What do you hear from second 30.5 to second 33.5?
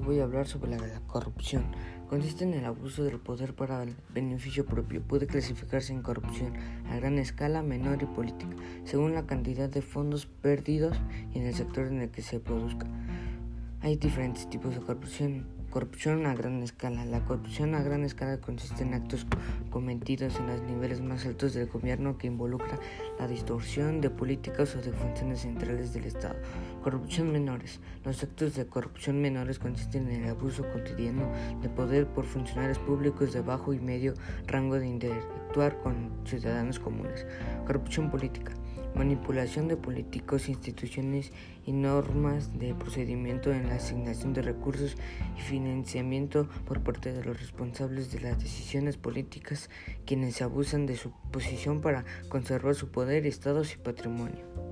cotidiano de poder por funcionarios públicos de